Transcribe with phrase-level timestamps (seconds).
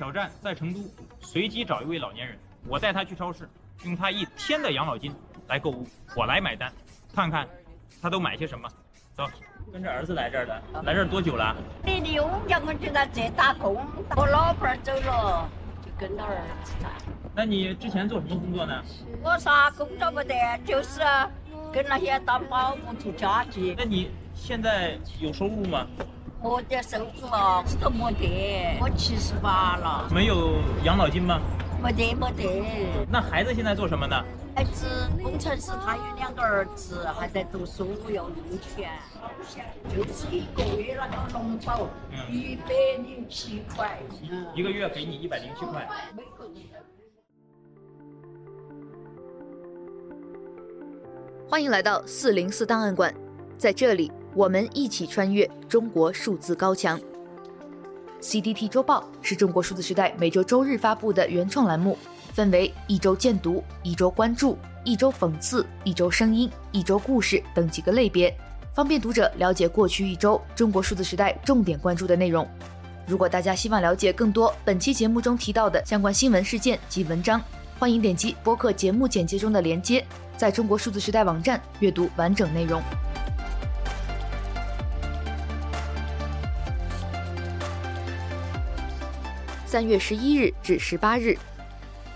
[0.00, 0.80] 挑战在成都
[1.20, 2.34] 随机找一位老年人，
[2.66, 3.46] 我带他去超市，
[3.84, 5.14] 用他一天的养老金
[5.46, 5.86] 来购物，
[6.16, 6.72] 我来买单，
[7.14, 7.46] 看看
[8.00, 8.66] 他都买些什么。
[9.14, 9.26] 走，
[9.70, 11.54] 跟着儿子来这儿的，来这儿多久了？
[11.84, 13.76] 你的我叫我就在这打工，
[14.16, 15.46] 我老伴儿走了，
[15.84, 16.88] 就跟着儿子在。
[17.34, 18.82] 那你之前做什么工作呢？
[19.22, 21.00] 我啥工作不得，就是
[21.70, 23.74] 跟那些当保姆做家具。
[23.76, 24.10] 那你
[24.40, 25.86] 现在有收入吗？
[26.42, 28.78] 没得收入啊，都没得。
[28.80, 30.08] 我七十八了。
[30.10, 31.38] 没有养老金吗？
[31.80, 33.06] 没得，没得。
[33.08, 34.16] 那孩子现在做什么呢？
[34.56, 34.86] 孩子
[35.22, 38.90] 工程师，他有两个儿子还在读书，要用钱。
[39.94, 41.86] 就是一个月那个农保，
[42.30, 42.72] 一百
[43.04, 43.98] 零七块。
[44.54, 45.86] 一个月给你一百零七块。
[51.48, 53.14] 欢迎来到四零四档案馆，
[53.58, 57.00] 在这里我们一起穿越中国数字高墙。
[58.20, 61.96] CDT 周报是中国数字时代每周周日发布的原创栏目，
[62.34, 68.34] 分为一周见读、一周关注、一周讽刺、一周声音、一周故事等几个类别，
[68.74, 72.46] 方便读者了解过去一周中国数字时代重点关注的内容。
[73.06, 77.42] 如果大家希望了解更多本期节目中提到的相关新闻事件及文章，
[77.78, 80.04] 欢迎点击播客节目简介中的链接。
[80.36, 82.80] 在中国数字时代网站阅读完整内容。
[89.70, 91.38] 三月十一日至十八日，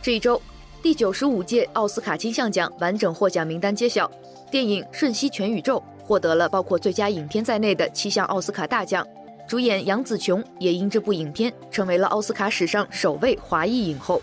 [0.02, 0.42] 这一周，
[0.82, 4.10] 第九十五届奥斯卡金像奖完整获奖名单揭晓，
[4.50, 9.06] 电影《瞬息全宇宙》获得了包括最佳影片在内的七项奥斯卡大奖，
[9.46, 14.20] 主演杨紫琼也因这部影片成为了奥斯卡史上首位华裔影后。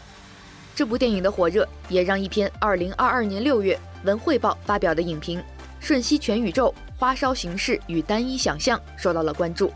[0.75, 3.79] 这部电影的火热，也让一篇二零二二年六月。
[4.03, 5.39] 文汇报发表的影评
[5.79, 9.71] 《瞬息全宇宙：花哨形式与单一想象》受到了关注。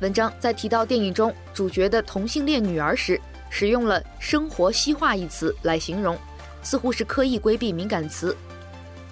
[0.00, 6.18] 文章在提到电影中主角的同性恋女儿时，使用了“生活西化”一词来形容，
[6.62, 8.36] 似乎是刻意规避敏感词。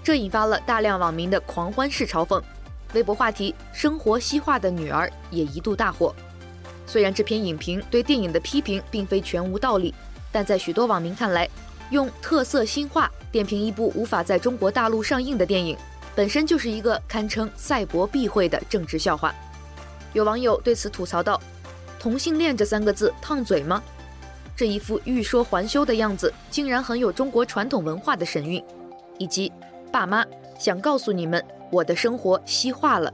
[0.02, 2.42] 这引发了大量网民的狂欢式嘲讽。
[2.92, 6.14] 微博话题“生活西化的女儿”也一度大火。
[6.86, 9.94] 虽然这篇影评对电影的批评并非全无道理，
[10.30, 11.48] 但在许多网民看来，
[11.88, 15.74] 用特色新化点评一部无法在中国大陆上映的电影，
[16.14, 19.34] 本身就是一个堪称赛博避讳的政治笑话。
[20.14, 21.38] 有网友对此吐槽道
[22.00, 23.82] ：“同性恋这三个字烫嘴吗？
[24.56, 28.64] 这一副欲说还休的样子，竟然很有中国传统文化的神韵。”
[29.18, 29.52] 以及
[29.92, 30.24] “爸妈
[30.58, 33.12] 想告诉你们，我的生活西化了。”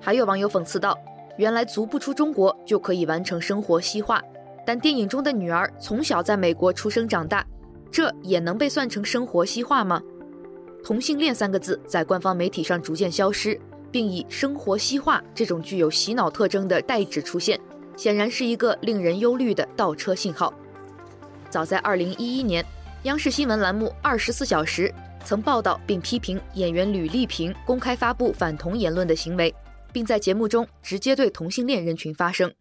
[0.00, 0.96] 还有网友讽刺道
[1.36, 4.22] ：“原来足不出中国就可以完成生活西化，
[4.64, 7.44] 但电影中的女儿从小在美国出生长大。”
[7.92, 10.00] 这也能被算成生活西化吗？
[10.84, 17.58] 同性恋三个字在官方媒体上逐渐消失，并以生活西化这种具有洗脑特征的代指出现，
[17.96, 20.52] 显然是一个令人忧虑的倒车信号。
[21.48, 22.64] 早在2011年，
[23.02, 24.88] 央视新闻栏目《二十四小时》
[25.24, 29.54] 曾报道并批评演员吕丽萍公开发布反同言论的行为，
[29.92, 32.52] 并在节目中直接对同性恋人群发声。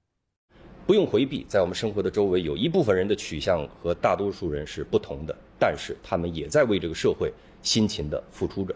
[0.87, 7.31] 不用回避，在我们生活的周围，有一部分人的取向和大多数人是不同的，但是他们也在为这个社会
[7.61, 8.75] 辛勤地付出着。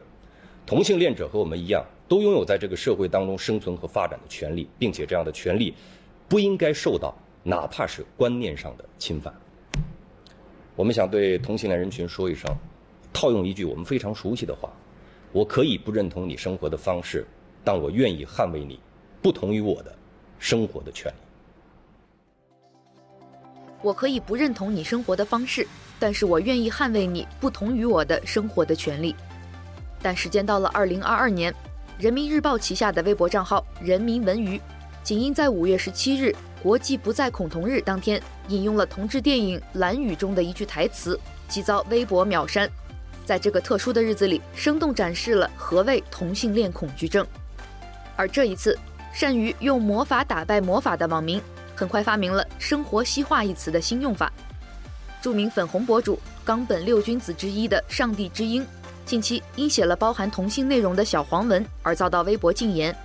[0.64, 5.74] 同性恋者和我们一样，都拥有在这个社会当中生存和发展的权利，并且这样的权利
[6.30, 9.34] 不应该受到哪怕是观念上的侵犯。
[10.76, 12.48] 我们想对同性恋人群说一声，
[13.12, 14.70] 套用一句我们非常熟悉的话：
[15.32, 17.26] 我可以不认同你生活的方式，
[17.64, 18.80] 但我愿意捍卫你
[19.20, 19.92] 不同于我的
[20.38, 21.16] 生活的权利。
[23.82, 25.68] 我可以不认同你生活的方式，
[26.00, 29.16] 但是我愿意捍卫你不同于我的生活的权利。
[30.00, 31.52] 但时间到了二零二二年，
[32.04, 34.60] 人民日报旗下的微博账号“人民文娱”，
[35.04, 42.70] 仅因在五月十七日国际不再恐同日当天引用了同志电影《蓝雨》中的一句台词，即遭微博秒删。
[43.24, 47.26] 在这个特殊的日子里，生动展示了何谓同性恋恐惧症。
[48.18, 48.78] 而这一次，
[49.14, 51.42] 善于用魔法打败魔法的网民。
[51.74, 54.30] 很快发明了“生活西化”一词的新用法。
[55.22, 58.66] 著名粉红博主冈本六君子之一的上帝之鹰，
[59.06, 62.96] 近期因写了包含同性内容的小黄文而遭到微博禁言。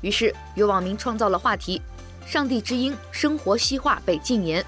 [0.00, 1.80] 于是有网民创造了话题
[2.26, 4.64] ：“上帝之鹰生活西化被禁言”，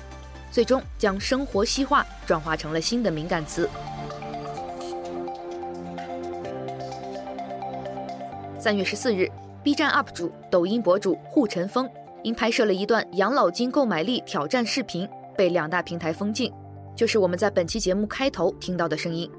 [0.50, 3.68] 最终将“生活西化”转化成了新的敏感词。
[8.58, 9.30] 三月十四日
[9.62, 11.88] ，B 站 UP 主、抖音博主护晨风。
[12.22, 16.52] 因拍摄了一段养老金购买力挑战视频，被两大平台封禁，
[16.94, 19.30] 就是我们在本期节目开头听到的声音。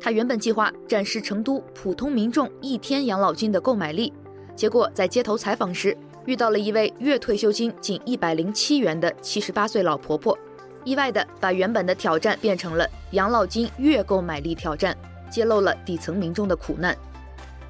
[0.00, 4.10] 他原本计划展示成都普通民众一天养老金的购买力，
[4.56, 5.94] 结果在街头采访时，
[6.24, 10.36] 遇到了一位月退休金仅一百零七元的七十八岁老婆婆，
[10.84, 14.96] 意外地把原本的挑战变成了养老金月购买力挑战，
[15.30, 16.96] 揭露了底层民众的苦难。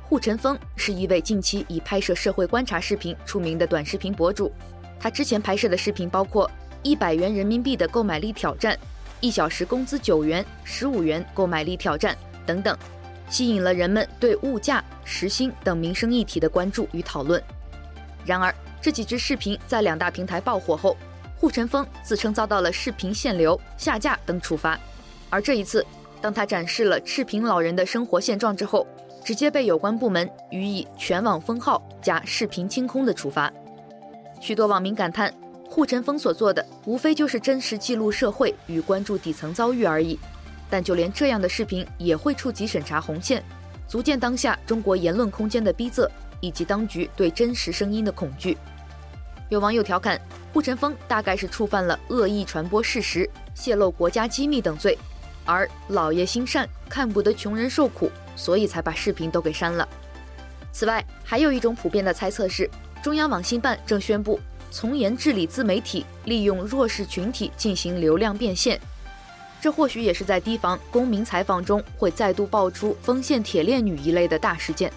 [0.04, 4.52] 护城风是一位近期以拍摄社会观察视频出名的短视频博主，
[5.00, 6.48] 他之前拍摄的视频包括
[6.82, 8.78] 一百元人民币的购买力挑战、
[9.20, 12.76] 一小时工资九元、十五元购买力挑战等等，
[13.28, 17.42] 吸引了人们对物价、时薪等民生议题的关注与讨论。
[18.24, 20.96] 然而，这几支视频在两大平台爆火后，
[21.36, 24.78] 护城风自称遭到了视频限流、下架等处罚。
[25.28, 25.84] 而这一次，
[26.20, 28.86] 当他展示了赤贫老人的生活现状之后，
[29.24, 33.52] 直接被有关部门予以全网封号加视频清空的处罚。
[34.40, 35.32] 许多网民感叹，
[35.70, 40.18] 护城风所做的无非就是真实记录社会与关注底层遭遇而已。
[40.68, 43.42] 但就连这样的视频也会触及审查红线，
[43.88, 46.08] 足见当下中国言论空间的逼仄。
[46.42, 48.56] 以及当局对真实声音的恐惧，
[49.50, 50.18] 有网友调侃
[50.54, 54.96] 护城风大概是触犯了恶意传播事实、泄露国家机密等罪，
[55.44, 59.86] 而老爷心善，看不得穷人受苦，所以才把视频都给删了。
[60.72, 62.66] 此外，还有一种普遍的猜测是，
[63.02, 64.40] 中央网信办正宣布
[64.70, 68.80] 从严治理自媒体利用弱势群体进行流量变现，
[69.60, 74.92] 这或许也是在提防公民采访中会再度爆出锋线铁链女一类的大事件。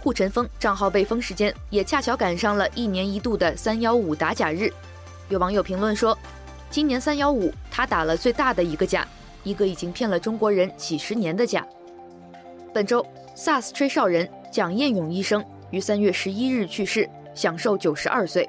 [0.00, 4.72] 护城风账号被封时间也恰巧赶上了一年一度的三幺五打假日，
[5.28, 6.16] 有网友评论说，
[6.70, 9.04] 今年三幺五他打了最大的一个假，
[9.42, 11.66] 一个已经骗了中国人几十年的假。
[12.72, 18.48] 本周，SARS 吹哨人蒋彦勇医生于三月十一日去世，享寿九十二岁。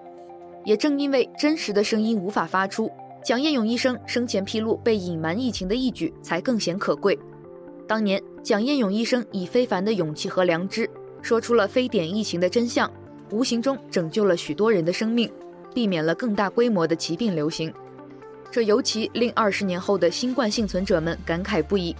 [0.67, 2.91] 也正因为真实的声音无法发出，
[3.23, 7.17] 蒋彦勇医生生前披露被隐瞒疫情的义举才更显可贵。
[7.87, 10.89] 当年，蒋彦勇医生以非凡的勇气和良知。
[11.21, 12.91] 说出了非典疫情的真相，
[13.31, 15.31] 无形中拯救了许多人的生命，
[15.73, 17.73] 避免了更大规模的疾病流行。
[18.51, 21.95] 这尤其令二十年后的新冠幸存者们感慨不已。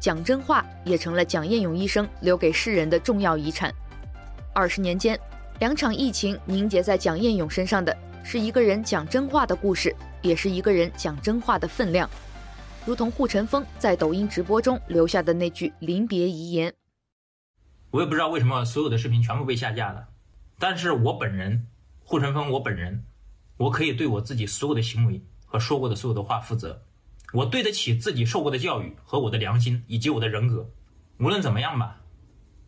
[0.00, 3.70] 讲真话也成了蒋彦勇医生留给世人的重要遗产。
[4.54, 5.20] 二十年间，
[5.60, 7.94] 两场疫情凝结在蒋彦勇身上的
[8.28, 12.10] 是一个人讲真话的故事，也是一个人讲真话的分量。
[12.84, 16.74] 如同护城风在抖音直播中留下的那句临别遗言。
[17.92, 20.08] 我也不知道为什么所有的视频全部被下架了，
[20.58, 21.68] 但是我本人，
[22.02, 23.04] 护城风，我本人，
[23.58, 26.82] 我可以对我自己所有的行为和说过的所有的话负责，
[27.32, 30.68] 我对得起自己受过的教育和我的良心以及我的人格，
[31.18, 32.00] 无论怎么样吧，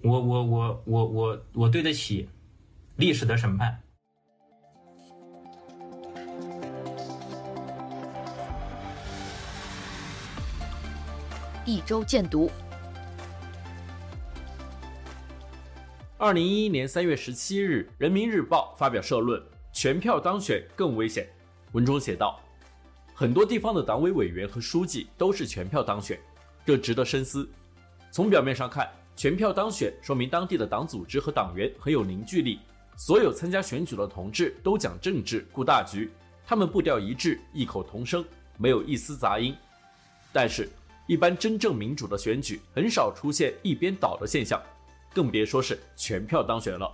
[0.02, 2.28] 我我我我我我对得起
[2.94, 3.82] 历史的审判。
[11.68, 12.50] 一周见读。
[16.16, 19.38] 二零一一年三月十七日，《人民日报》发表社论
[19.70, 21.28] ：“全票当选更危险。”
[21.72, 22.40] 文中写道
[23.12, 26.18] ：“很多地方的党委委员和书记都是全票当选，
[26.64, 27.46] 这值得深思。
[28.10, 32.60] 从表面上看，全票当选说明当地的党组织和党员很有凝聚力，
[32.96, 36.10] 所有参加选举的同志都讲政治、顾大局，
[36.46, 38.24] 他们步调一致，异口同声，
[38.56, 39.54] 没有一丝杂音。
[40.32, 40.66] 但是，
[41.08, 44.62] 一般真正民主的选举很少出现一边倒的现象。”
[45.12, 46.88] 更别说是全票当选了。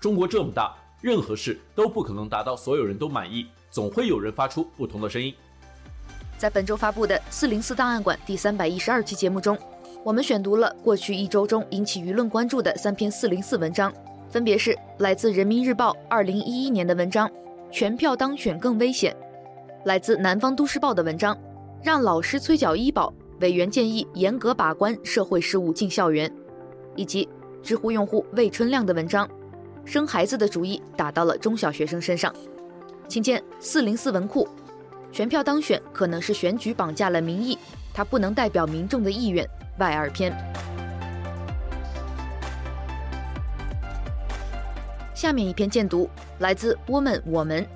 [0.00, 5.32] 中国这么大，任何事都不可能达到所有人都满意，总会有人发出不同的声音。
[6.36, 9.56] 在本周发布的四零四档案馆第三百一十二期节目中，
[10.02, 13.92] 我们选读了过去一周中引起舆论关注的三篇四零四文章，
[14.30, 17.28] 分别是来自人民日报二零一一年的文章
[17.70, 19.14] 《全票当选更危险》，
[19.86, 21.34] 来自南方都市报的文章
[21.82, 26.28] 《让老师催缴医保，委员建议严格把关社会事务进校园》。
[26.96, 27.28] 以及
[27.62, 29.28] 知乎用户魏春亮的文章，
[29.84, 32.32] 生孩子的主意打到了中小学生身上，
[33.08, 34.46] 请见四零四文库。
[35.10, 37.58] 全票当选可能是选举绑架了民意，
[37.92, 39.44] 它不能代表民众的意愿。
[39.78, 40.32] 外二篇。
[45.14, 47.66] 下面一篇荐读来自 Woman 我们，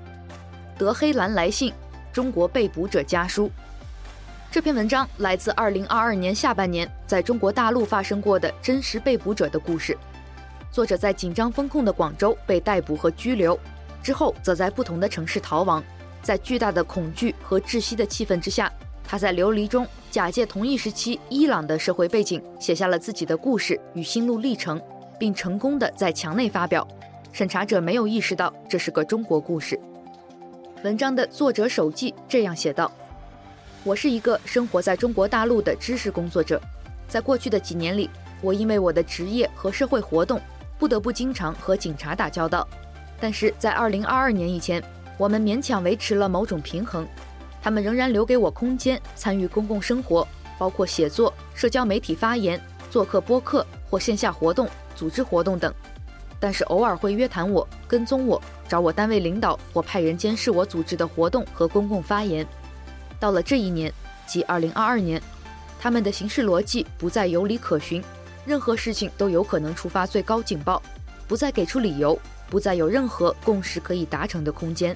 [0.77, 1.73] 德黑兰来信，
[2.13, 3.49] 中国被捕者家书。
[4.51, 9.95] 这篇文章来自2022年下半年在中国大陆发生过的真实被捕者的故事。
[10.71, 13.57] 作者在紧张封控的广州被逮捕和拘留，
[14.01, 15.83] 之后则在不同的城市逃亡。
[16.23, 24.81] 在巨大的恐惧和窒息的气氛之下，他在流离中假借同一时期伊朗的社会背景，写下了自己的故事与心路历程，
[25.19, 26.87] 并成功的在墙内发表。
[27.31, 29.79] 审查者没有意识到这是个中国故事。
[30.83, 32.91] 文章的作者手记这样写道。
[33.85, 36.61] 我是一个生活在中国大陆的知识工作者，
[37.07, 38.09] 在过去的几年里，
[38.41, 40.39] 我因为我的职业和社会活动，
[40.77, 42.67] 不得不经常和警察打交道。
[43.21, 44.83] 但是在二零二二年以前，
[45.17, 47.07] 我们勉强维持了某种平衡。
[47.61, 55.73] 他们仍然留给我空间参与公共生活，包括写作、社交媒体发言、做客播客或线下活动、组织活动等。
[56.37, 62.45] 但是偶尔会约谈我、跟踪我、找我单位领导或派人监视我组织的活动和公共发言。
[63.19, 63.91] 到了这一年，
[64.25, 65.21] 即二零二二年，
[65.79, 68.01] 他们的行事逻辑不再有理可循，
[68.45, 70.81] 任何事情都有可能触发最高警报，
[71.27, 72.17] 不再给出理由，
[72.49, 74.95] 不再有任何共识可以达成的空间。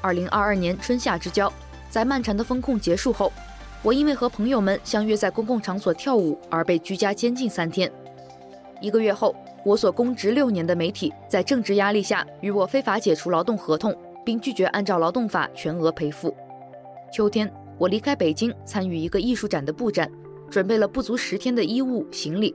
[0.00, 1.52] 二零二二年春夏之交，
[1.90, 3.32] 在漫长的封控结束后，
[3.82, 7.90] 我因为和朋友们相约在公共场所跳舞而被居家监禁三天。
[8.80, 13.94] 一个月后，我所公职六年的媒体在政治压力下与我非法解除劳动合同，
[14.24, 16.34] 并拒绝按照劳动法全额赔付。
[17.10, 20.10] 秋天，我离开北京参与一个艺术展的布展，
[20.50, 22.54] 准备了不足十天的衣物行李，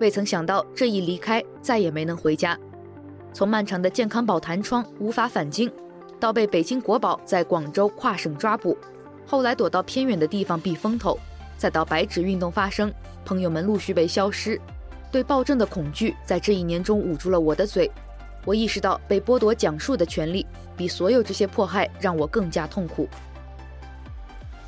[0.00, 2.58] 未曾想到这一离开再也没能回家。
[3.32, 5.70] 从漫长的健康宝弹窗无法返京，
[6.18, 8.76] 到被北京国保在广州跨省抓捕，
[9.24, 11.16] 后来躲到偏远的地方避风头，
[11.56, 12.92] 再到白纸运动发生，
[13.24, 14.60] 朋友们陆续被消失。
[15.12, 17.88] 对暴政的恐惧在这一年中捂住了我的嘴，
[18.44, 20.44] 我意识到被剥夺讲述的权利
[20.76, 23.08] 比所有这些迫害让我更加痛苦。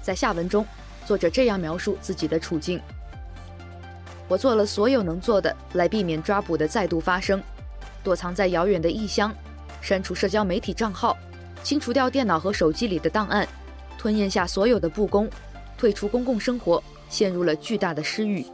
[0.07, 0.65] 在下文中，
[1.05, 2.81] 作者这样描述自己的处境：
[4.29, 7.43] 我做了所有能做的来避免抓捕的再度发生，
[8.05, 9.35] 躲藏在遥远的异乡，
[9.81, 11.19] 删除社交媒体账号，
[11.65, 13.49] 清除掉电脑和手机里的档案，
[13.99, 15.29] 吞咽下所有的不公，
[15.77, 18.47] 退出公共生活，陷入了巨大的失语。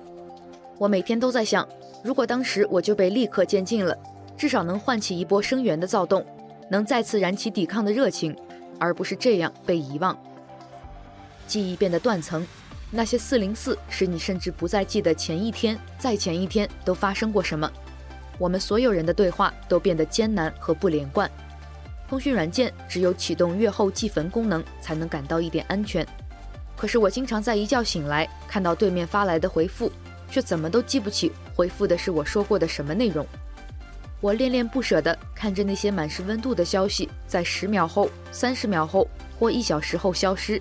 [0.78, 1.68] 我每天都在想，
[2.02, 3.94] 如果当时我就被立刻监禁了，
[4.38, 6.24] 至少能唤起一波声援的躁动，
[6.70, 8.34] 能再次燃起抵抗的热情，
[8.78, 10.16] 而不是这样被遗忘。
[11.52, 12.46] 记忆变得断层，
[12.90, 17.70] 那些四零四使你甚至不再记得前一天、再前一天都发生过什么。
[18.38, 21.30] 我们所有人的对话都变得艰难和不连贯。
[22.08, 26.06] 通讯软件只有启动阅后即焚功能才能感到一点安全。
[26.74, 29.92] 可是我经常在一觉醒来，看到对面发来的回复。
[30.30, 33.26] 却怎么都记不起回复的是我说过的什么内容。
[34.22, 39.06] 我恋恋不舍地看着那些满是温度的消息，在十秒后、三十秒后
[39.38, 40.58] 或一小时后消失，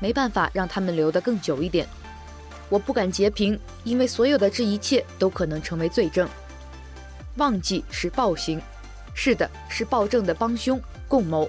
[0.00, 1.86] 没办法让他们留得更久一点。
[2.68, 6.28] 我不敢截屏，因为所有的这一切都可能成为罪证。
[7.36, 8.60] 忘记是暴行，
[9.14, 11.48] 是的，是暴政的帮凶共谋。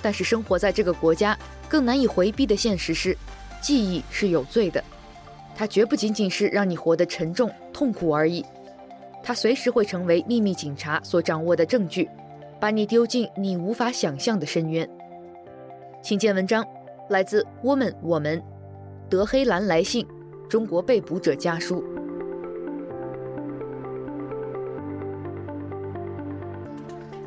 [0.00, 1.38] 但是生活在这个国家，
[1.68, 3.16] 更难以回避的现实是，
[3.60, 4.82] 记忆是有罪的。
[5.54, 8.44] 它绝不仅仅是让你活得沉重痛苦而已，
[9.22, 12.08] 它随时会成为秘密警察所掌握的证据，
[12.58, 14.88] 把你丢进你无法想象的深渊。
[16.02, 16.66] 请见文章，
[17.12, 18.42] 来自 Woman 我们，
[19.10, 20.06] 德黑兰来信，
[20.48, 21.84] 中国被捕者家书。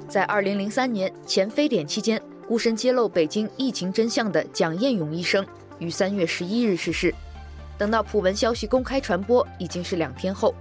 [0.09, 5.45] 在二零零三年前非典期间，孤身揭露北京疫情真相的蒋彦勇医生，
[5.77, 7.13] 于三月十一日逝世。
[7.77, 10.55] 等到普文消息公开传播，已经是两天后。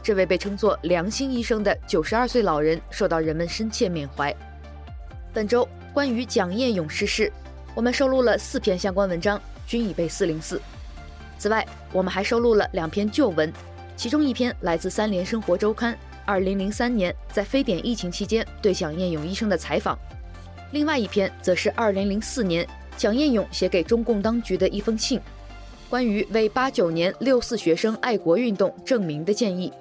[0.00, 4.34] 这位被称作“良心医生”的九十二岁老人，受到人们深切缅怀。
[5.32, 7.32] 本周关于蒋彦勇逝世，
[7.74, 10.60] 我们收录了四篇相关文章，均已被四零四。
[11.38, 13.50] 此外，我们还收录了两篇旧文，
[13.96, 19.96] 其中一篇来自《三联生活周刊》二零零三年在非典疫情期间对蒋彦勇医生的采访，
[20.72, 25.20] 另外一篇则是二零零四年蒋彦勇写给中共当局的一封信。
[25.88, 29.72] 关于为八九年六四学生爱国运动正名的建议，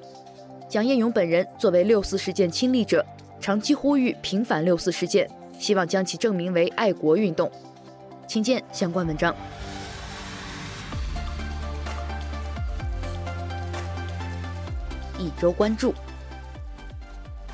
[0.69, 3.03] 蒋彦勇本人作为六四事件亲历者，
[3.41, 7.51] 长期呼吁平反六四事件，希望将其正名为爱国运动。
[8.29, 9.35] 请见相关文章。
[15.17, 15.95] 一周关注：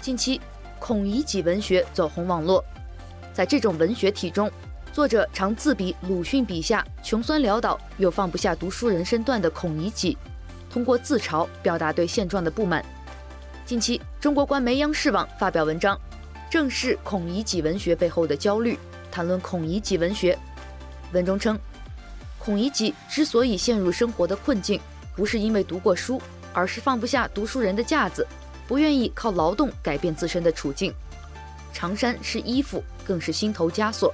[0.02, 0.42] 近期，
[0.78, 2.62] 孔乙己文学走红网络，
[3.34, 4.52] 在这种文学体中。
[4.92, 10.18] 作者常自比鲁迅笔下穷酸潦倒又放不下读书人身段的孔乙己，
[10.70, 12.84] 通过自嘲表达对现状的不满。
[13.66, 15.98] 近期，中国官媒央视网发表文章，
[16.50, 18.78] 正视孔乙己文学背后的焦虑，
[19.10, 20.38] 谈论孔乙己文学。
[21.14, 21.58] 文中称，
[22.38, 24.80] 孔乙己之所以陷入生活的困境，
[25.16, 26.22] 不是因为读过书，
[26.54, 28.28] 而是放不下读书人的架子，
[28.68, 30.94] 不愿意靠劳动改变自身的处境。
[31.74, 34.14] 长衫是衣服，更是心头枷锁。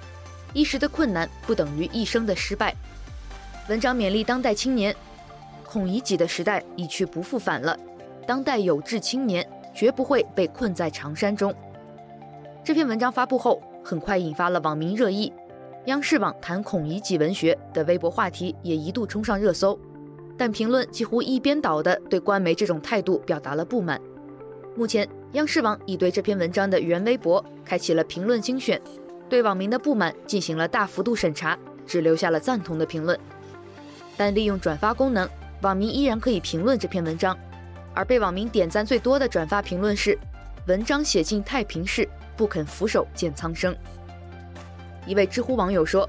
[0.53, 2.75] 一时的困难不等于一生的失败。
[3.69, 4.95] 文章勉励当代青年，
[5.63, 7.77] 孔乙己的时代一去不复返了。
[8.27, 11.53] 当代有志青年绝不会被困在长衫中。
[12.63, 15.31] 这篇文章发布后，很快引发了网民热议。
[15.85, 19.79] 央视网谈孔乙己文学的微博话题也一度冲上热搜，
[20.37, 23.99] 但评论几乎一边倒地对官媒这种态度表达了不满。
[24.75, 28.79] 目前，央视网已对这篇文章的原微博开启了评论精选，
[29.27, 31.57] 对网民的不满进行了大幅度审查，
[31.87, 33.19] 只留下了赞同的评论。
[34.15, 35.27] 但利用转发功能，
[35.63, 37.35] 网民依然可以评论这篇文章，
[37.95, 40.15] 而被网民点赞最多的转发评论是
[40.67, 42.07] ：“文章写尽太平事，
[42.37, 43.75] 不肯俯首见苍生。”
[45.05, 46.07] 一位知乎网友说：“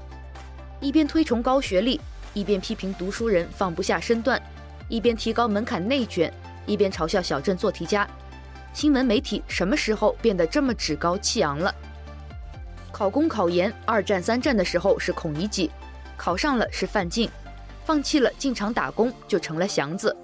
[0.79, 1.99] 一边推崇高学历，
[2.33, 4.41] 一边批评读书人放不下身段，
[4.87, 6.31] 一边提高门槛内卷，
[6.65, 8.07] 一边嘲笑小镇做题家。
[8.73, 11.73] 新闻媒体什么时候变得这么趾高气昂了？
[12.91, 15.71] 考公考研二战三战的时候是孔乙己，
[16.15, 17.29] 考上了是范进，
[17.85, 20.15] 放弃了进厂打工就成了祥子，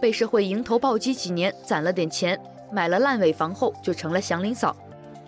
[0.00, 2.38] 被社会迎头暴击几年攒了点钱，
[2.72, 4.76] 买了烂尾房后就成了祥林嫂。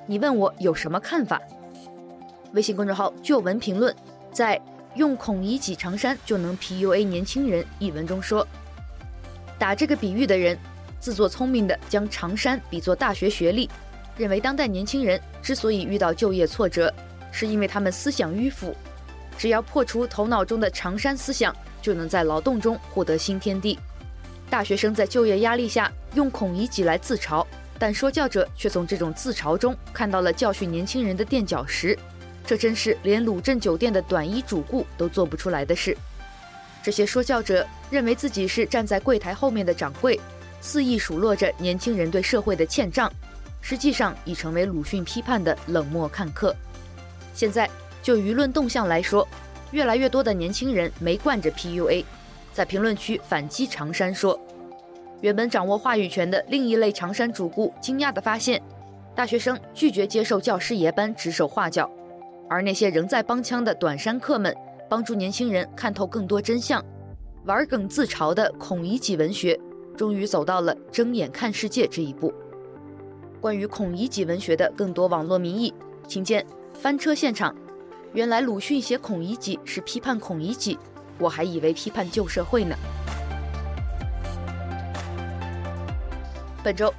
[0.07, 1.41] 你问我有什么看法？”
[2.53, 3.95] 微信公众号旧文评论
[4.33, 4.61] 在
[4.97, 8.47] 用孔乙己长衫就能 PUA 年轻人一文中说，
[9.59, 10.59] 打这个比喻的人
[10.99, 13.71] 自作聪明地将长衫比作大学学历，
[14.17, 16.93] 认为当代年轻人之所以遇到就业挫折，
[17.31, 18.75] 是因为他们思想迂腐，
[19.39, 23.79] 只要破除头脑中的长衫思想，就能在劳动中获得新天地。
[24.51, 27.47] 大学生在就业压力下用孔乙己来自嘲，
[27.79, 31.97] 但说教者却从这种自嘲中看到了教训年轻人的垫脚石。
[32.47, 35.97] 这真是连鲁镇酒店的短衣主顾都做不出来的事。
[36.83, 40.19] 这些说教者认为自己是站在柜台后面的掌柜，
[40.61, 43.13] 肆意数落着年轻人对社会的欠账，
[43.61, 46.57] 实际上已成为鲁迅批判的冷漠看客。
[47.35, 47.69] 现在
[48.03, 49.29] 就舆论动向来说，
[49.73, 52.05] 越来越多的年轻人没惯着 PUA，
[52.53, 54.41] 在评论区反击长衫说，
[55.21, 58.61] 原本掌握话语权的另一类长衫主顾惊讶地发现，
[59.15, 61.91] 大学生拒绝接受教师爷般指手画脚。
[62.51, 64.53] 而那些仍在帮腔的短衫客们，
[64.89, 66.85] 帮助年轻人看透更多真相，
[67.45, 69.57] 玩梗自嘲的孔乙己文学，
[69.97, 72.35] 终于走到了睁眼看世界这一步。
[73.41, 75.73] 关于孔乙己文学的更多网络民意，
[76.09, 77.55] 请见翻车现场。
[78.15, 80.77] 原来鲁迅写孔乙己是批判孔乙己，
[81.21, 82.77] 我还以为批判旧社会呢。
[86.65, 86.93] 本周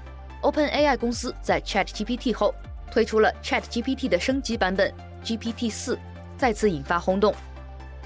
[0.43, 2.55] ，OpenAI 公司在 ChatGPT 后
[2.89, 5.10] 推出了 ChatGPT 的升级版本。
[5.23, 5.97] GPT 四
[6.37, 7.33] 再次引发轰动，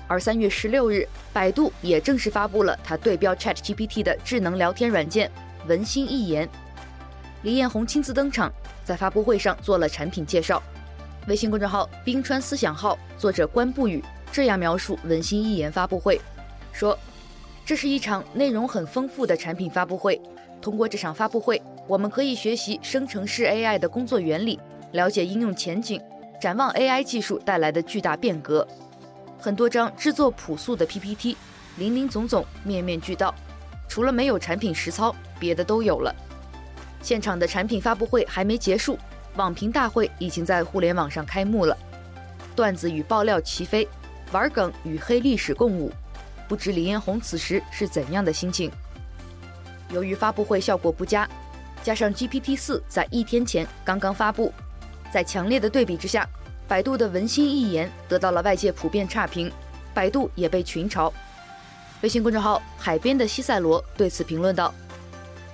[0.07, 5.31] 而三月十六日，百度也正式发布了它对标 ChatGPT 的智能聊天软件
[5.67, 6.47] 文心一言。
[7.43, 8.51] 李彦宏亲自登场，
[8.83, 10.61] 在发布会上做了产品介绍。
[11.27, 16.19] 微信公众号“冰川思想号”作者关不语这样描述文心一言发布会，
[16.71, 16.97] 说
[17.65, 20.21] ：“这是一场内容很丰富的产品发布会。
[20.61, 24.59] 通过这场发布会，我们可以学习生成式 AI 的工作原理，
[24.91, 26.01] 了解应用前景。”
[26.39, 28.67] 展望 AI 技术带来的巨大变革，
[29.39, 31.37] 很多张制作朴素的 PPT，
[31.77, 33.33] 林林总总，面面俱到，
[33.87, 36.13] 除了没有产品实操，别的都有了。
[37.01, 38.97] 现场的产品发布会还没结束，
[39.35, 41.75] 网评大会已经在互联网上开幕了，
[42.55, 43.87] 段子与爆料齐飞，
[44.31, 45.91] 玩梗与黑历史共舞，
[46.47, 48.71] 不知李彦宏此时是怎样的心情。
[49.89, 51.29] 由于发布会效果不佳，
[51.83, 54.51] 加上 GPT 四在一天前刚刚发布。
[55.15, 56.27] 在强烈的对比之下，
[56.67, 59.49] 百度的文心一言得到了外界普遍差评，
[59.93, 61.09] 百度也被群嘲。
[62.01, 64.73] 微信公众号“海边的西塞罗”对此评论道：“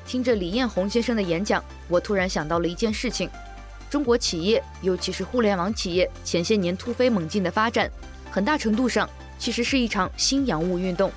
[0.03, 3.29] 听着李彦宏先生的演讲，我突然想到了一件事情：
[3.87, 7.87] 中国企业，尤其是互联网企业，前些年突飞猛进的发展，
[8.31, 11.11] 很大程度上其实是一场新洋务运动。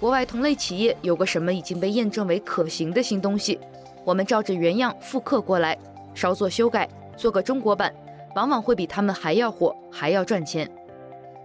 [0.00, 3.60] 国外同类企业有个什么已经被验证为可行的新东西，
[4.04, 5.78] 我们照着原样复刻过来，
[6.16, 7.94] 稍作修改。”做个中国版，
[8.34, 10.66] 往往会比他们还要火，还要赚钱。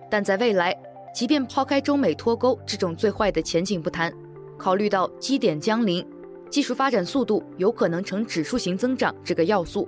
[0.09, 0.73] 但在未来，
[1.13, 4.09] 即便抛开中美脱钩这种最坏的前景不谈，
[4.57, 6.07] 考虑到基点将临，
[6.49, 9.85] 技术发展速度有可能呈指数型增长这个要素，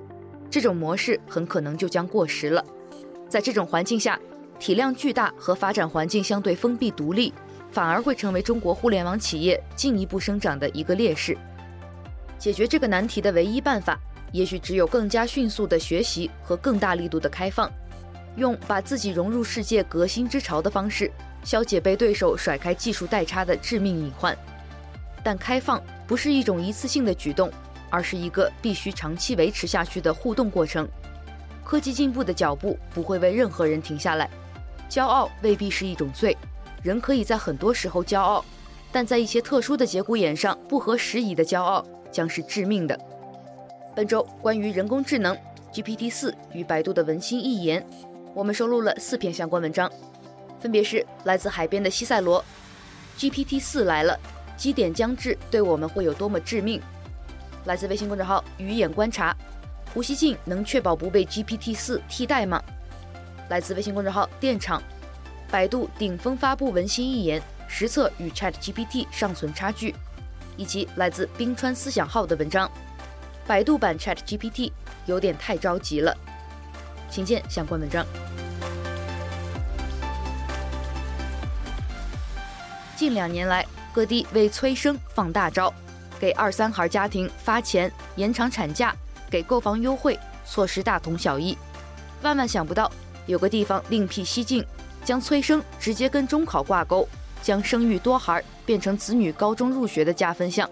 [0.50, 2.62] 这种模式很可能就将过时了。
[3.30, 4.20] 在这种环境下，
[4.60, 7.34] 体量巨大和发展环境相对封闭独立，
[7.72, 11.38] 反而会成为中国互联网企业进一步生长的一个劣势。
[12.38, 13.98] 解决这个难题的唯一办法，
[14.32, 17.72] 也许只有更加迅速的学习和更大力度的开放，
[18.36, 21.12] 用把自己融入世界革新之潮的方式，
[21.44, 24.38] 消解被对手甩开技术代差的致命隐患。
[25.24, 27.52] 但开放不是一种一次性的举动，
[27.90, 30.88] 而是一个必须长期维持下去的互动过程。
[31.64, 34.30] 科技进步的脚步不会为任何人停下来，
[34.90, 36.38] 骄傲未必是一种罪，
[36.82, 38.46] 人可以在很多时候骄傲，
[38.92, 42.98] 但在一些特殊的节骨眼上不合时宜的骄傲将是致命的。
[43.98, 45.36] 本周关于人工智能
[45.74, 47.84] GPT 四与百度的文心一言，
[48.32, 49.92] 我们收录了四篇相关文章，
[50.60, 52.46] 分别是来自海边的西塞罗
[53.18, 54.16] ，GPT 四来了，
[54.56, 56.80] 基点将至对我们会有多么致命？
[57.66, 59.36] 来自微信公众号鱼眼观察，
[59.96, 62.64] 胡锡进能确保不被 GPT 四替代吗？
[63.50, 64.80] 来自微信公众号电厂，
[65.50, 69.96] 百度顶峰发布文心一言，实测与 ChatGPT 尚存差距，
[70.56, 72.70] 以及来自冰川思想号的文章，
[73.48, 74.74] 百度版 ChatGPT
[75.06, 76.14] 有点太着急了，
[77.10, 78.06] 请见相关文章。
[82.98, 85.74] 近两年来，各地为催生放大招。
[86.20, 88.94] 给二三孩家庭发钱、延长产假、
[89.30, 91.58] 给购房优惠，措施大同小异。
[92.24, 92.92] 万万想不到，
[93.28, 94.66] 有个地方另辟蹊径，
[95.06, 97.08] 将催生直接跟中考挂钩，
[97.42, 100.70] 将生育多孩变成子女高中入学的加分项。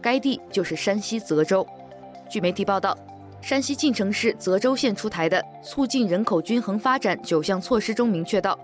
[0.00, 1.66] 该地就是山西泽州。
[2.32, 2.96] 据媒体报道，
[3.42, 8.58] 山西晋城市泽州县出台的促进人口均衡发展九项措施中明确到，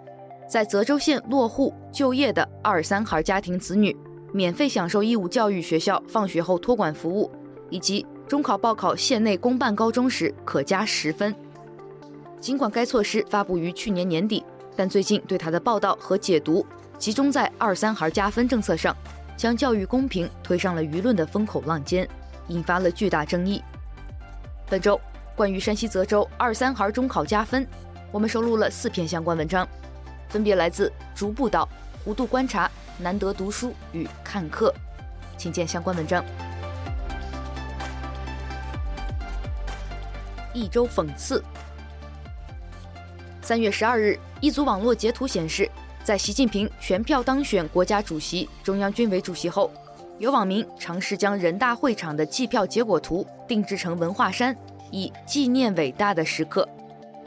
[0.48, 3.94] 在泽州县落户就业的二三孩家庭子女。
[4.33, 7.31] 免费享受义务教育学校放学后托管服务，
[7.68, 11.35] 以及中考报考县内公办高中时可加十分。
[12.40, 14.42] 尽管该措施发布于去年年底，
[14.74, 16.64] 但最近对它的报道和解读
[16.98, 18.96] 集中在二三孩加分政策上，
[19.37, 22.09] 将教育公平推上了舆论的风口浪尖，
[22.49, 23.63] 引发了巨大争议。
[24.69, 25.01] 本周
[25.35, 27.67] 关于山西泽州二三孩中考加分，
[28.11, 29.67] 我们收录了四篇相关文章，
[30.29, 31.69] 分别来自逐步岛、
[32.05, 32.71] 弧度观察。
[33.01, 34.75] 难得读书与看课，
[35.37, 36.25] 请见相关文章。
[40.53, 41.41] 一周讽刺。
[43.41, 45.71] 三月十二日，一组网络截图显示，
[46.03, 49.71] 在习近平全票当选国家主席、中央军委主席后，
[50.18, 54.57] 有网民尝试将人大会场的计票结果图定制成文化衫，
[54.90, 56.68] 以纪念伟大的时刻。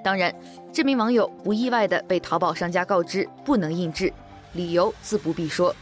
[0.04, 0.34] 当然，
[0.74, 4.12] 这名网友不意外地被淘宝商家告知不能印制。
[4.54, 5.74] 理由自不必说。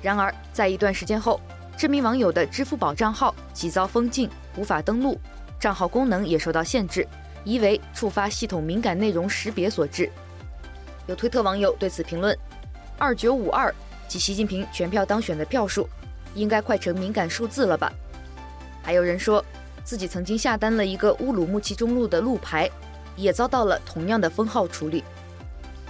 [0.00, 1.40] 然而，在一段时间后，
[1.76, 5.18] 这名网友的支付宝账号即遭封禁，无法登录，
[5.58, 7.04] 账号功能也受到限制，
[7.42, 10.08] 疑为触发系统敏感内容识别所致。
[11.08, 12.38] 有推特网友对此评论
[12.96, 13.74] ：“二九五二
[14.06, 15.88] 即习近平全票当选的票数，
[16.34, 17.92] 应该快成敏感数字了吧？”
[18.82, 19.44] 还有人说
[19.84, 22.70] 自己曾经下单了一个乌鲁木齐中路的路牌，
[23.16, 25.04] 也遭到了同样的封号处理。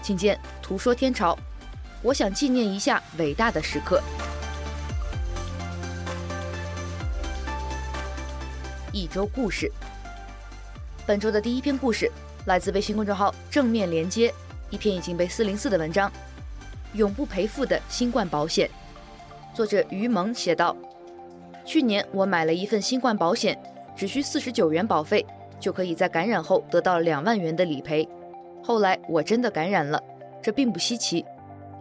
[0.02, 1.38] 请见图说天朝。
[2.02, 4.02] 我想纪念一下伟大的时刻。
[8.92, 9.70] 一周故事，
[11.06, 12.10] 本周的第一篇故事
[12.46, 14.34] 来自微信公众号“正面连接”，
[14.68, 16.10] 一篇已经被四零四的文章，
[16.94, 18.68] 《永不赔付的新冠保险》。
[19.54, 20.76] 作者于萌写道
[21.64, 23.58] ：“去年我买了一份新冠保险，
[23.94, 25.24] 只需四十九元保费，
[25.60, 28.08] 就可以在感染后得到两万元的理赔。
[28.62, 30.02] 后来我真的感染了，
[30.40, 31.24] 这并不稀奇。”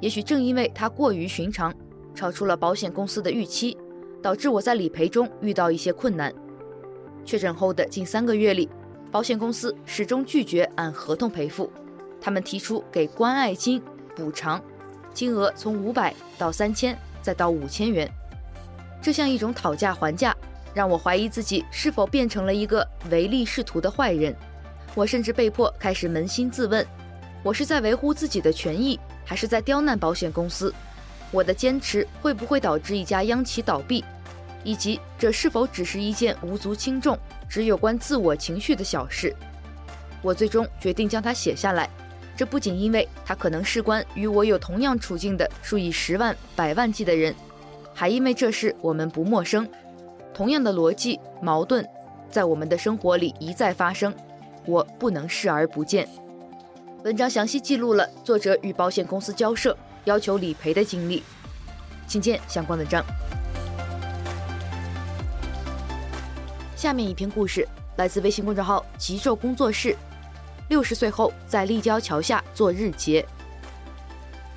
[0.02, 1.72] 也许正因为它过于寻常，
[2.16, 3.78] 超出了保险公司的预期，
[4.22, 6.34] 导致我在理赔中遇到一些困难。
[7.24, 8.68] 确诊后的近三个月里，
[9.12, 11.72] 保险公司始终拒绝按合同赔付，
[12.20, 13.80] 他们提出给关爱金
[14.16, 14.60] 补偿，
[15.14, 18.10] 金额从五百到三千，再到五千元。
[19.02, 20.36] 这像一种讨价还价，
[20.74, 24.36] 让我怀疑自己是否变成了一个唯利是图的坏人。
[24.94, 26.86] 我甚至被迫开始扪心自问：
[27.44, 30.74] 我是在维护自己的权益，还是在刁难保险公司？
[31.32, 34.04] 我的坚持会不会导致一家央企倒闭？
[34.64, 37.18] 以及这是否只是一件无足轻重、
[37.50, 39.36] 只有关自我情绪的小事？
[40.22, 41.90] 我最终决定将它写下来。
[42.42, 47.36] 这不仅因为它可能事关与我有同样处境的数以十万、百万计的人，
[47.94, 49.70] 还因为这事我们不陌生。
[50.34, 51.88] 同样的逻辑矛盾，
[52.32, 54.12] 在我们的生活里一再发生，
[54.66, 56.10] 我不能视而不见。
[57.04, 61.22] 文章详细记录了作者与保险公司交涉、要求理赔的经历，
[62.08, 63.06] 请见相关文章。
[66.76, 69.96] 下面一篇故事来自微信公众号“极昼工作室”。
[70.70, 73.26] 六十岁后在立交桥下做日结。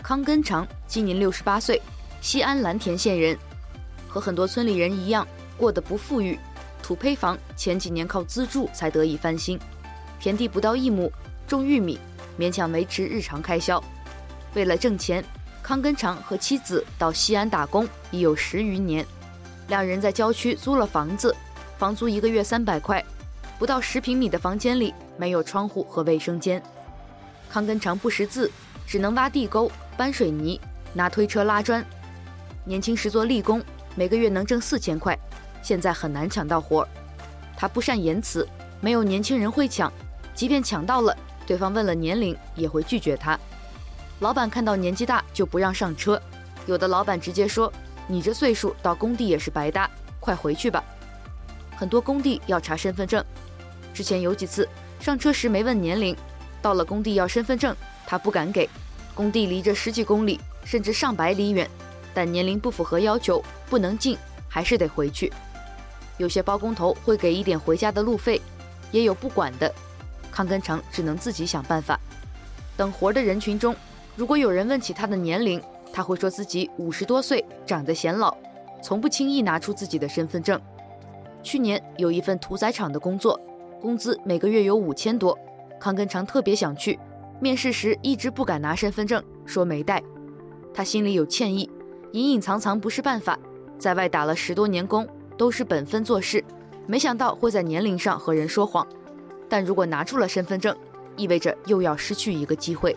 [0.02, 1.80] 康根长今年六十八岁，
[2.20, 3.36] 西安蓝田县人，
[4.08, 6.38] 和很多村里人一样，过得不富裕，
[6.82, 9.58] 土坯房前几年靠资助才得以翻新，
[10.20, 11.10] 田地不到一亩，
[11.46, 11.98] 种玉米。
[12.36, 13.80] 勉强维持日常开销。
[14.54, 15.24] 为了挣钱，
[15.62, 19.06] 康根长和妻子到西安打工已有十余年。
[19.68, 21.32] 两人在郊区租了房子，
[21.78, 23.00] 房租一个月三百块，
[23.58, 26.62] 不到十平米的房间里没有窗户和卫生间。
[27.48, 28.50] 康根长不识字，
[28.86, 30.60] 只能挖地沟、搬水泥、
[30.92, 31.84] 拿推车拉砖。
[32.64, 33.62] 年轻时做力工，
[33.94, 35.16] 每个月能挣四千块，
[35.62, 36.86] 现在很难抢到活。
[37.56, 38.46] 他不善言辞，
[38.80, 39.92] 没有年轻人会抢，
[40.34, 41.16] 即便抢到了。
[41.46, 43.38] 对方问了年龄，也会拒绝他。
[44.20, 46.20] 老板看到年纪大就不让上车，
[46.66, 47.72] 有的老板直接说
[48.08, 49.88] ：“你这岁数到工地也是白搭，
[50.18, 50.82] 快回去吧。”
[51.76, 53.22] 很多工地要查身份证。
[53.94, 56.14] 之前有几次上车时没问年龄，
[56.60, 58.68] 到了工地要身份证，他不敢给。
[59.14, 61.70] 工地离着十几公里，甚至上百里远，
[62.12, 65.32] 但年龄不符合要求，不能进，还是得回去。
[66.18, 68.42] 有些包工头会给一点回家的路费，
[68.90, 69.72] 也有不管的。
[70.32, 71.98] 康根成只能自己想办法。
[72.76, 73.74] 等活的人群中，
[74.16, 78.36] 如果有人问起他的年龄，他会说自己五十多岁，长得显老，
[78.82, 80.60] 从不轻易拿出自己的身份证。
[81.44, 83.40] 去年有一份屠宰场的工作，
[83.84, 85.38] 工资每个月有五千多，
[85.78, 86.98] 康根成特别想去，
[87.38, 90.02] 面试时一直不敢拿身份证，说没带。
[90.72, 91.70] 他心里有歉意，
[92.12, 93.38] 隐隐藏藏不是办法。
[93.78, 96.42] 在外打了十多年工，都是本分做事，
[96.86, 98.86] 没想到会在年龄上和人说谎。
[99.50, 100.74] 但如果拿出了身份证，
[101.14, 102.96] 意味着又要失去一个机会。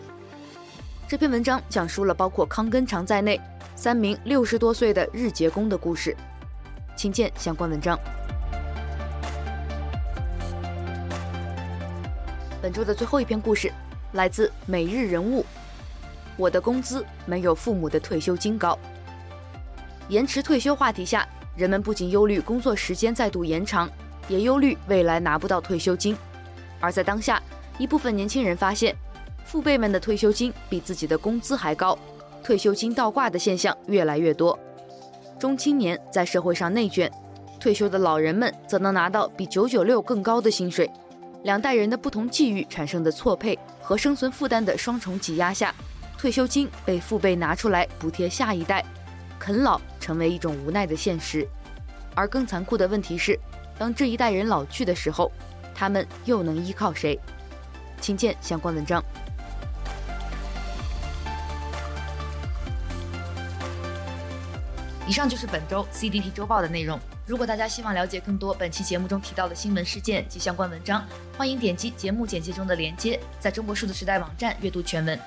[1.06, 3.38] 这篇文章讲述了包括康根长在内
[3.76, 6.16] 三名六十多岁的日结工的故事，
[6.96, 7.98] 请见相关文章。
[12.60, 13.72] 本周的最后一篇故事
[14.12, 15.44] 来自每日人物。
[16.36, 18.76] 我的工资没有父母的退休金高。
[20.08, 23.88] 延迟退休话题下，人们不仅忧虑工作时间再度延长，
[24.28, 26.16] 也忧虑未来拿不到退休金。
[26.80, 27.40] 而在当下，
[27.78, 28.96] 一部分年轻人发现，
[29.44, 31.96] 父辈们的退休金比自己的工资还高，
[32.42, 34.58] 退休金倒挂的现象越来越多。
[35.38, 37.10] 中青年在社会上内卷，
[37.60, 40.90] 退休的老人们则能拿到比九九六更高的薪水。
[41.44, 45.72] 两代人的不同际遇产生的错配和生存负担的双重挤压下，
[46.18, 48.84] 退休金被父辈拿出来补贴下一代，
[49.38, 51.46] 啃老成为一种无奈的现实。
[52.14, 53.38] 而更残酷的问题是，
[53.78, 55.30] 当这一代人老去的时候，
[55.74, 57.18] 他们又能依靠谁？
[58.00, 59.02] 请见相关文章。
[65.06, 66.98] 以上就是本周 CDT 周报的内容。
[67.28, 75.20] 如果大家希望了解更多本期节目中提到的新闻事件及相关文章，欢迎点击节目简介中的链接，在中国数字时代网站阅读全文。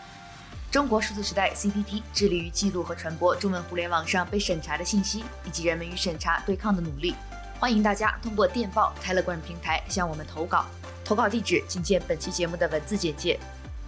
[0.71, 7.13] 中国数字时代 （CPT） 致力于记录和传播中文互联网上被审查的信息，以及人们与审查对抗的努力。
[7.59, 10.65] 欢迎大家通过电报 Telegram 平台向我们投稿，
[11.05, 13.39] 投稿地址请见本期节目的文字简介。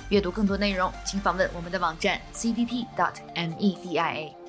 [0.10, 4.43] 阅读更多内容，请访问我们的网站 cdt.media。